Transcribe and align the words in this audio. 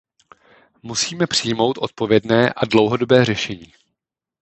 Musíme 0.83 1.27
přijmout 1.27 1.77
odpovědné 1.81 2.53
a 2.55 2.65
dlouhodobé 2.65 3.25
řešení. 3.25 3.73